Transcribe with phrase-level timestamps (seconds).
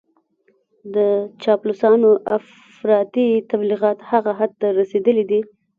[0.95, 0.97] د
[1.43, 5.39] چاپلوسانو افراطي تبليغات هغه حد ته رسېدلي دي.